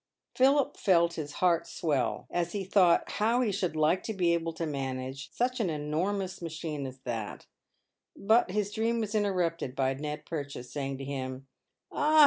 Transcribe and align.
Philip 0.33 0.77
felt 0.77 1.13
his 1.13 1.33
heart 1.33 1.67
swell 1.67 2.25
as 2.31 2.53
he 2.53 2.63
thought 2.63 3.03
how 3.11 3.41
he 3.41 3.51
should 3.51 3.75
like 3.75 4.01
to 4.05 4.15
be 4.15 4.35
aBIe 4.35 4.55
to 4.55 4.65
manage 4.65 5.29
such 5.31 5.59
an 5.59 5.69
enormous 5.69 6.41
machine 6.41 6.87
as 6.87 6.97
that; 7.01 7.45
but 8.15 8.49
his 8.49 8.71
dream 8.71 8.99
was 8.99 9.13
interrupted 9.13 9.75
by 9.75 9.93
Ned 9.93 10.25
Purchase 10.25 10.71
saying 10.73 10.97
to 10.97 11.05
him," 11.05 11.45
Ah 11.91 12.19